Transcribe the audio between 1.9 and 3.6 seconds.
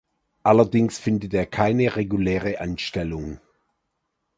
reguläre Anstellung.